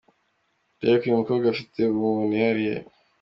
Derek 0.79 1.03
’uyu 1.03 1.17
mukobwa 1.21 1.45
afite 1.49 1.79
ubumuntu 1.85 2.33
yihariye’. 2.37 2.77